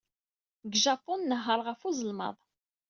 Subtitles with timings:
[0.63, 2.37] Deg Japun, nnehheṛ ɣef uzelmaḍ.